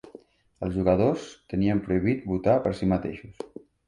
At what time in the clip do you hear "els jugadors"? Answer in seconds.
0.67-1.25